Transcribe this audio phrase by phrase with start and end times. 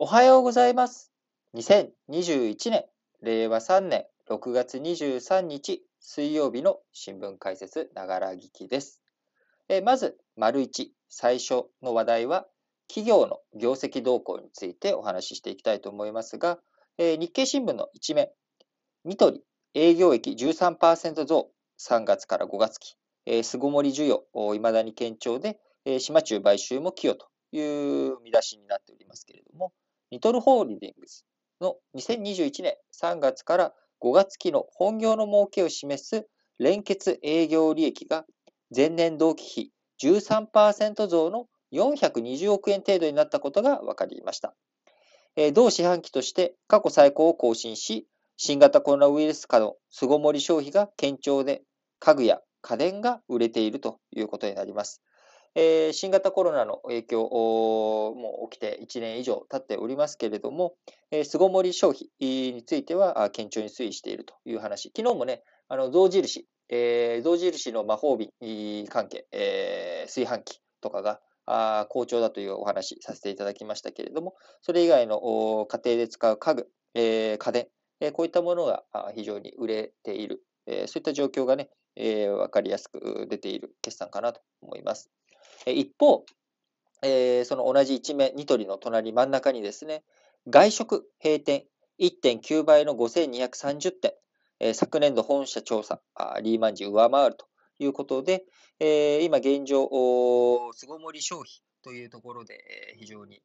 [0.00, 1.10] おはようございます。
[1.56, 2.84] 2021年、
[3.20, 9.02] 令和3年6月23日水曜日の新聞解説ながら聞きです。
[9.68, 12.46] えまず、丸1、最初の話題は、
[12.86, 16.60] 企業の業績動向についてお話ししていきたいと思いますが、
[16.96, 18.28] え日経新聞の一面、
[19.04, 19.42] ニトリ
[19.74, 22.96] 営業益13%増、3月から5月期、
[23.26, 29.72] え巣ごもり需要、いまだに堅調で、え島中買収も寄与という見出しになっておりますけれども、
[30.10, 31.26] ニトルホールディングス
[31.60, 36.26] の2021年3月から5月期の本業の儲けを示す
[36.58, 38.24] 連結営業利益が
[38.74, 39.72] 前年同期比
[40.02, 44.54] 13%増の420億円程度になったことが分かりました。
[45.36, 48.06] え同四半期として過去最高を更新し、
[48.36, 51.62] 新型コロナウイルス下の巣ごもり消費が堅調で、
[52.00, 55.02] 家具や家電が売れているということになります。
[55.54, 60.74] えー新型コロナの影響も起きて1年以上経っておりますけれども、
[61.10, 64.92] えー巣ごもり消費については堅調に推移しているという話。
[64.96, 77.66] 昨日もね、あの象印、えー象印の魔法瓶関係、えー炊飯器とかがあ好調だというお話させていただきましたけれども、それ以外の家庭で使う家具、えー家電、
[78.00, 85.10] えーこういったものが非常に売れている、えーそういった状況がね、えーわかりやすく出ている決算かなと思います。
[85.66, 86.24] 一方、
[87.02, 90.02] えーその同じ一面、ニトリの隣真ん中にですね、
[90.48, 91.64] 外食閉店
[91.98, 94.14] 1.9倍の5230店、
[94.60, 97.46] えー昨年度本社調査、あリーマン時上回ると
[97.78, 98.44] いうことで、
[98.80, 99.88] えー今現状、
[100.72, 102.54] 巣ごもり消費というところで、
[102.92, 103.42] え非常に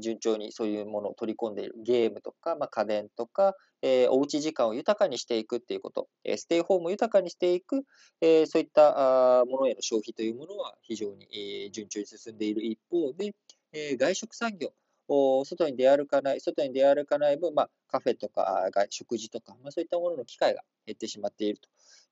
[0.00, 7.84] 順調にそういうものを取り込んでいるゲームとか、まあ、家電とか、えーおうち時間を豊かにしていくっていうこと、えーステイホームを豊かにしていく、
[8.20, 13.34] えーそういったあものへの消費というものは非常に、えー順調に進んでいる一方で、
[13.72, 14.72] えー外食産業、
[15.08, 21.68] お外に出歩かない、外に出歩かない分、まあ、カフェとか食事とか、まあ、そういったものの機会が減ってしまっていると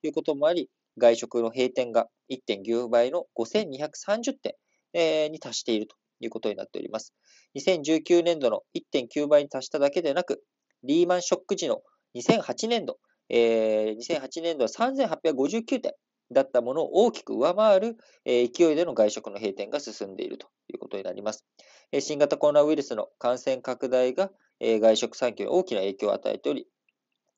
[0.06, 4.56] いうこともあり、外食の閉店が1.9倍の5230店、
[4.93, 7.14] えーに達しているということになっております。
[7.56, 10.42] 2019年度の1.9倍に達しただけでなく、
[10.84, 11.82] リーマンショック時の
[12.14, 12.98] 2008年度、
[13.28, 15.92] えー2008年度は3859点
[16.32, 21.44] だったものを大きく上回る、えー勢いでの外食の閉店が進んでいるということになります。
[21.92, 26.66] えー新型コロナウイルスの感染拡大が、えー外食産業に大きな影響を与えており、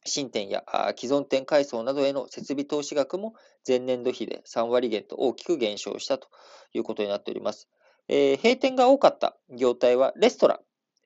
[0.04, 0.64] 新店や
[0.96, 3.34] 既存店改装などへの設備投資額も
[3.66, 6.28] 前年度比で3割減と大きく減少したと
[6.72, 7.68] いうことになっております。
[8.08, 10.58] えー閉店が多かった業態はレストラン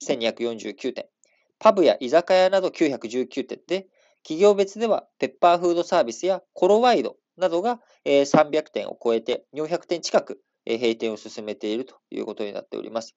[0.04, 1.06] 1249店、
[1.58, 3.86] パブや居酒屋など919店で、
[4.22, 13.14] 企業別ではペッパーフードサービスやコロワイドなどがえー300店を超えて400店近くえー閉店を進めているということになっております。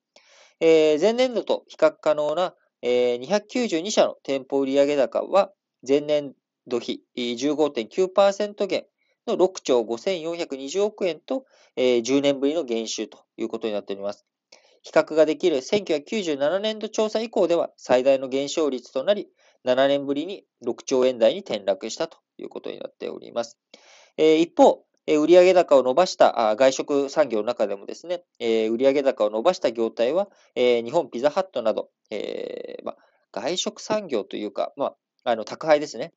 [0.59, 5.51] えー前年度と比較可能なえー292社の店舗売上高は
[5.87, 6.33] 前年
[6.67, 8.85] 度比15.9%減
[9.29, 11.45] の6兆5420億円と、
[11.75, 14.25] えー10年ぶりの減収ということになっております。
[14.81, 19.27] 比較ができる1997年度調査以降では最大の減少率となり、
[19.65, 23.57] 7年ぶりに6兆円台に転落したということになっております。
[24.17, 32.95] えー一方、えー売上高を伸ばしたあ外食産業の中でもですね、えー売上高を伸ばした業態は、えー日本ピザハットなど、えーま、
[33.31, 34.85] 外食産業というか、ま
[35.23, 36.13] あ、あの宅配ですね、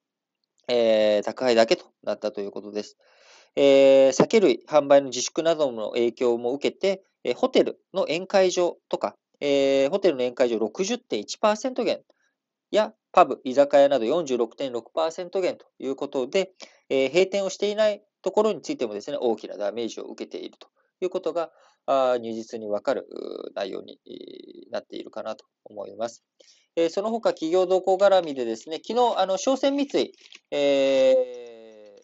[0.68, 2.96] えー宅配だけとなったということです。
[3.56, 12.00] えー酒類販売の自粛などの影響も受けて、えーホテルの宴会場とか、えーホテルの宴会場60.1%減
[12.70, 16.52] やパブ、居酒屋など46.6%減ということで、
[16.88, 20.68] えー閉店をしていないところについてもですね、大きなダメージを受けていると
[21.00, 21.50] いうことが、
[21.86, 23.06] あー如実にわかる
[23.54, 23.98] 内容に
[24.70, 26.22] なっているかなと思います。
[26.76, 30.12] えーその他、企業動向絡みでですね、昨日、あの、商船三井、
[30.54, 32.02] えー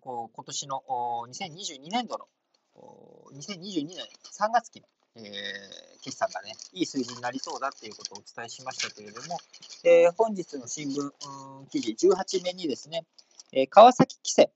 [0.00, 2.26] こう今年のお2022年度の
[2.74, 3.96] お2022年
[4.38, 5.24] 3月期の、えー
[6.04, 9.38] 決算がね、いい数字になりそうだっていうことをお伝えしましたけれども、
[9.84, 13.04] えー本日の新聞記事18面にですね、
[13.52, 14.50] えー川崎汽船、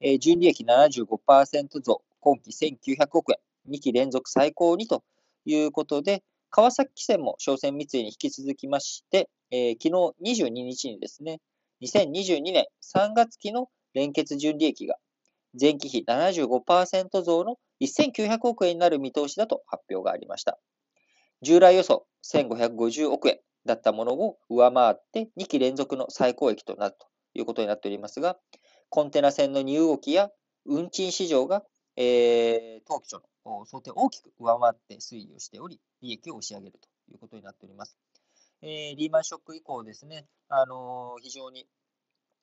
[0.00, 3.38] えー純利益75%増、今期1900億円、
[3.74, 5.04] 2期連続最高にと
[5.44, 9.88] いうことで、川崎汽船も商船三井に引き続きまして、えー昨
[10.24, 11.40] 日22日にですね、
[11.82, 14.96] 2022年3月期の連結純利益が
[15.58, 20.58] 前期比75%増の1900億円になる見通しだと発表がありました。
[21.42, 28.36] 従来予想1550億円だったものを上回って2期連続の最高益となるということになっておりますが、
[28.90, 30.30] コンテナ船の荷動きや
[30.66, 31.64] 運賃市場が、
[31.96, 37.96] えー当期初の想定を大きく上回って推移をしており、利益を押し上げるということことになっております。
[38.62, 41.66] えー、リーマンショック以降ですね、あの非常に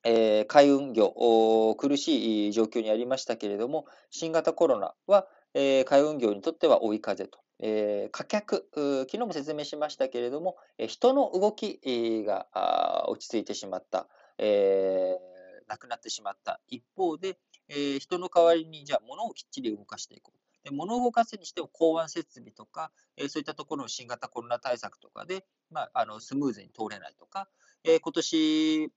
[0.04, 1.14] えー、海運業、
[1.78, 7.40] 苦しい状況にありましたけれども、新型コロナは、えー、海運業にとっては追い風と。
[7.60, 11.80] えー、貨客、昨日も説明しましたけれども、え、人の動き
[12.26, 12.48] が
[13.10, 17.38] 落ち着いてしまった、えー、なくなってしまった一方で、
[17.68, 20.47] え、人の代わりにじゃあ物をきっちり動かしていこう。
[20.68, 27.48] で物を動かすにしても港湾設備とか、え、そういったところの新型コロナ対策とかで、まあ、あのスムーズに通れないとか、
[27.86, 28.92] えー、今年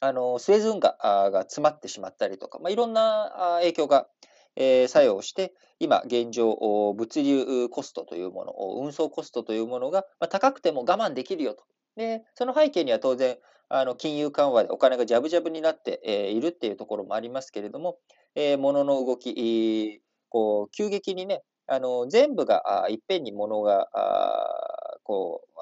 [0.00, 4.08] あのスエズ運河が詰まってしまったりとか、まあ、いろんな影響が、
[4.56, 6.54] え、作用して、今現状、
[6.96, 11.64] 物流コストというもの、運送コストというものが、ま、高くても我慢できるよと。
[11.96, 13.36] で、その背景には当然、
[13.68, 17.98] あの金融緩和でお金がジャブジャブになって、え、いるっていうところもありますけれども、
[18.36, 20.00] えー、物の動き、
[20.34, 25.60] こう急激にね、あの全部があいっぺんに物があこう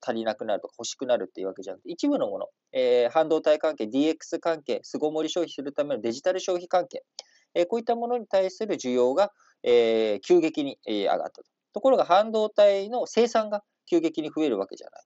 [0.00, 7.02] 足りなくなるとか欲しくなるっていうわけじゃなくて、一部のもの、えー、半導体関係、DX 関係、巣ごもり消費するためのデジタル消費関係、
[7.56, 9.32] えー、こういったものに対する需要が、
[9.64, 11.42] えー、急激に、えー、上がったと。
[11.72, 15.00] ところが半導体の生産が急激に増えるわけじゃな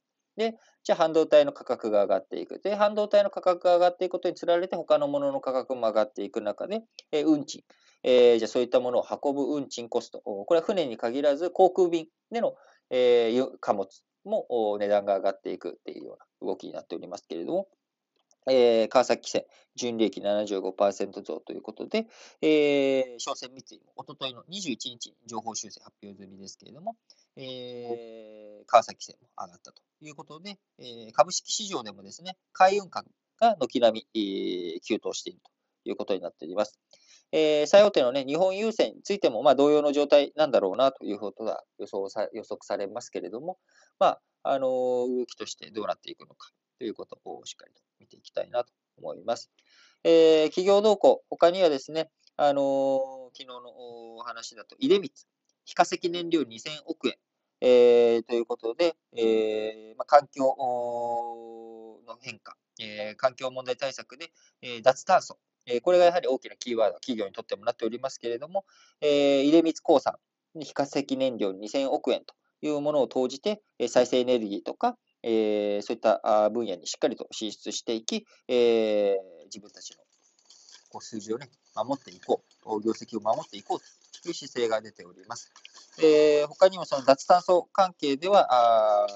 [0.46, 0.50] い。
[0.50, 2.61] で、じゃあ半導体の価格が上がっていく。
[2.61, 7.62] で、半導体の価格が上がっていくことにつられて、他のものの価格も上がっていく中で、えー、運賃、
[8.03, 12.55] えー、じゃそういったものを運ぶ運賃コスト、これは船に限らず航空便での、
[12.91, 13.89] えー、貨物
[14.25, 17.69] も値段が上がっていくっていうような動きになっておりますけれども、
[18.50, 19.47] えー、川崎汽船、
[19.77, 22.06] 純利益75%増ということで、
[22.41, 26.97] えー、商船三井もおとといの21日に情報修正発表済みですけれども、
[27.37, 33.11] えー、川崎汽船も上がったということで、えー、株式市場でもですね、海運株
[33.41, 35.50] が軒並み、えー、急騰していると
[35.91, 36.79] いうことになっております。
[37.32, 43.58] えー、最大手のね、日本郵船についても、まあ、同様の状態なんだろうなということが予想さ予測されますけれども、
[43.98, 49.50] まあ、あの動きとしてどうなっていくのかということをしっかりと見ていきたいなと思います。
[50.04, 55.12] えー、企業動向、他にはですね、あのー、昨日のお話だと、出光、
[55.64, 57.16] 非化石燃料2000億円、
[57.60, 60.44] えー、ということで、えーまあ、環境
[62.06, 64.30] の変化、えー、環境問題対策で、
[64.62, 65.38] えー、脱炭素、
[65.70, 68.65] えこれがやはり大きなキーワード、企業にとってもなっておりますけれども、
[69.00, 70.19] え出光興産
[70.55, 79.99] に非化石燃料2000億円というものを投じて、再生エネルギーとか、えそういった分野にしっかりと進出していき、え自分たちの
[80.91, 83.79] こう数字をね、守っていこう、業績を守っていこう
[84.23, 85.53] という姿勢が出ております。
[85.99, 88.49] えー、他にもその脱炭素関係では、
[89.05, 89.06] あ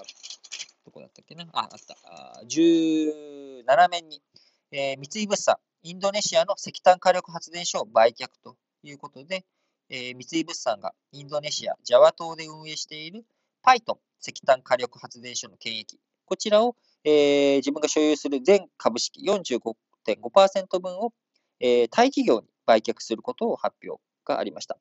[0.84, 1.46] どこだったっけな？
[1.52, 1.96] あ、あった。
[2.04, 4.22] あ17面に、
[4.70, 9.44] えー、三井物産、インドネシアの石炭火力発電所を売却ということで、
[9.90, 13.24] えー、三井物産がインドネシア、ジャワ島で運営している
[13.62, 21.12] パイトン石炭火力発電所の権益、こちらを、えー、自分が所有する全株式45.5%分を、
[21.58, 24.78] えー、タイ企業に売却することを発表がありました。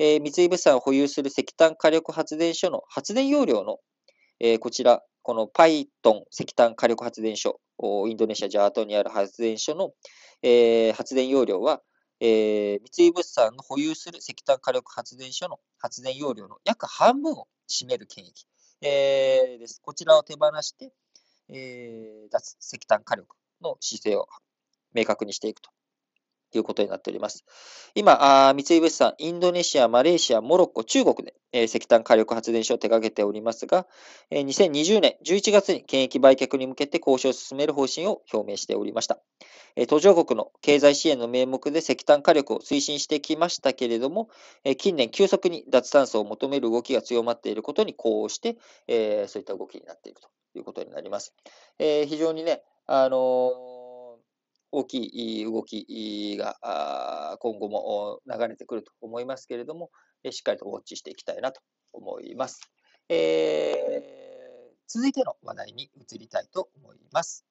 [0.00, 3.78] えー、三井物産を保有する石炭火力発電所の発電容量の、
[4.40, 9.92] えー、こちら、このパイトン石炭火力発電所、インドネシア・ジャートにある発電所の、
[10.42, 11.82] えー、発電容量は、
[12.20, 18.46] えー、三井物産の保有する石炭火力発電所の発電容量の約半分を占める権益、
[18.80, 19.80] えー、です。
[19.82, 20.92] こちらを手放して、
[21.48, 24.26] え、脱石炭火力の姿勢を
[24.94, 25.70] 明確にしていくと
[26.58, 27.44] いうことになっております。
[27.94, 33.86] 今、あ三井物産、インドネシア、マレーシア、モロッコ、中国で、えー、石炭火力発電所を手掛けておりますが、
[34.30, 39.18] えー、2020年11月に権益売却に向けて交渉を進める方針を表明しておりました。
[39.76, 44.28] え、途上国の経済支援の名目で石炭火力を推進してきましたけれども、
[44.64, 48.56] え、近年急速に脱炭素を求める動きが強まっていることに呼応して、
[48.86, 51.34] えー、そういった動きになっていくということになります。
[51.78, 53.73] えー、非常にね、あのー
[54.76, 55.04] 大き
[55.40, 59.90] い動きが今後も流れてくると思いますけれども、
[60.30, 61.60] しっかりとウォッチしていきたいなと
[61.92, 62.60] 思います。
[63.08, 67.44] えー、続いての話題に移りたいと思います。